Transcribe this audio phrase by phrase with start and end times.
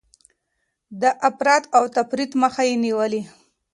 [1.01, 3.21] د افراط او تفريط مخه يې نيولې.